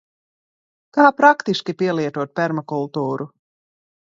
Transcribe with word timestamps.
Kā 0.97 1.05
praktiski 1.19 1.75
pielietot 1.83 2.33
permakultūru? 2.41 3.29